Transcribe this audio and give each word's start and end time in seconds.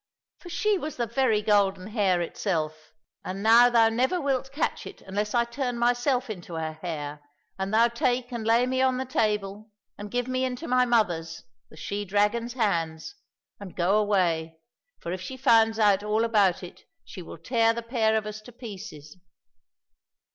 for 0.39 0.49
she 0.49 0.79
was 0.79 0.95
the 0.97 1.05
very 1.05 1.43
golden 1.43 1.85
hare 1.85 2.21
itself, 2.21 2.91
and 3.23 3.43
now 3.43 3.69
thou 3.69 3.87
never 3.87 4.19
wilt 4.19 4.51
catch 4.51 4.87
it 4.87 5.01
unless 5.03 5.35
I 5.35 5.45
turn 5.45 5.77
myself 5.77 6.27
into 6.27 6.55
a 6.55 6.71
hare 6.81 7.21
and 7.59 7.71
thou 7.71 7.87
take 7.87 8.31
and 8.33 8.43
lay 8.43 8.65
me 8.65 8.81
on 8.81 8.97
the 8.97 9.05
table, 9.05 9.69
and 9.99 10.09
give 10.09 10.27
me 10.27 10.43
into 10.43 10.67
my 10.67 10.85
mother's, 10.85 11.43
the 11.69 11.77
she 11.77 12.03
dragon's 12.03 12.53
hands, 12.53 13.13
and 13.59 13.75
go 13.75 13.99
away, 13.99 14.57
for 14.97 15.11
if 15.11 15.21
she 15.21 15.37
find 15.37 15.77
out 15.77 16.01
all 16.03 16.23
about 16.23 16.63
it 16.63 16.85
she 17.05 17.21
will 17.21 17.37
tear 17.37 17.71
the 17.71 17.83
pair 17.83 18.17
of 18.17 18.25
us 18.25 18.41
to 18.41 18.51
pieces." 18.51 19.17